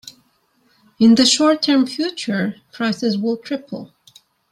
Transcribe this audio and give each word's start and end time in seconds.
In 0.99 1.13
the 1.13 1.27
short 1.27 1.61
term 1.61 1.85
future, 1.85 2.55
prices 2.71 3.19
will 3.19 3.37
triple. 3.37 3.93